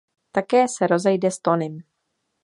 Také 0.31 0.65
se 0.77 0.87
rozejde 0.87 1.31
s 1.31 1.39
Tonym. 1.39 1.83